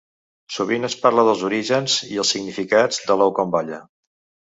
Sovint 0.53 0.85
es 0.87 0.95
parla 1.01 1.25
dels 1.27 1.43
orígens 1.49 1.97
i 2.13 2.17
significats 2.29 2.99
de 3.11 3.19
l’ou 3.21 3.35
com 3.41 3.53
balla. 3.57 3.79